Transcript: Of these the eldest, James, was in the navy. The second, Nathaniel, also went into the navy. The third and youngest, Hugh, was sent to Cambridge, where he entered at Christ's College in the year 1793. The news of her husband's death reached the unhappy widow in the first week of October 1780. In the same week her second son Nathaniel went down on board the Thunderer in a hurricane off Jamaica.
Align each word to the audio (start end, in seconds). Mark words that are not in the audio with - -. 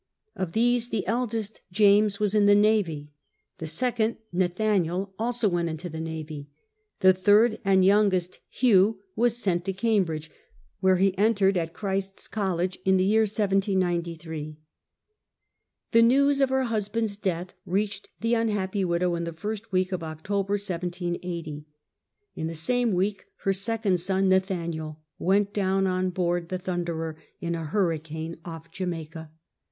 Of 0.35 0.53
these 0.53 0.89
the 0.89 1.05
eldest, 1.05 1.61
James, 1.71 2.19
was 2.19 2.33
in 2.33 2.47
the 2.47 2.55
navy. 2.55 3.11
The 3.59 3.67
second, 3.67 4.17
Nathaniel, 4.33 5.13
also 5.19 5.47
went 5.47 5.69
into 5.69 5.89
the 5.89 5.99
navy. 5.99 6.49
The 7.01 7.13
third 7.13 7.59
and 7.63 7.85
youngest, 7.85 8.39
Hugh, 8.49 8.97
was 9.15 9.37
sent 9.37 9.63
to 9.65 9.73
Cambridge, 9.73 10.31
where 10.79 10.95
he 10.95 11.15
entered 11.19 11.55
at 11.55 11.75
Christ's 11.75 12.27
College 12.27 12.79
in 12.83 12.97
the 12.97 13.03
year 13.03 13.25
1793. 13.29 14.57
The 15.91 16.01
news 16.01 16.41
of 16.41 16.49
her 16.49 16.63
husband's 16.63 17.15
death 17.15 17.53
reached 17.63 18.09
the 18.21 18.33
unhappy 18.33 18.83
widow 18.83 19.13
in 19.13 19.25
the 19.25 19.31
first 19.33 19.71
week 19.71 19.91
of 19.91 20.01
October 20.01 20.53
1780. 20.53 21.63
In 22.33 22.47
the 22.47 22.55
same 22.55 22.93
week 22.93 23.25
her 23.43 23.53
second 23.53 23.99
son 24.01 24.29
Nathaniel 24.29 24.99
went 25.19 25.53
down 25.53 25.85
on 25.85 26.09
board 26.09 26.49
the 26.49 26.57
Thunderer 26.57 27.17
in 27.39 27.53
a 27.53 27.65
hurricane 27.65 28.37
off 28.43 28.71
Jamaica. 28.71 29.29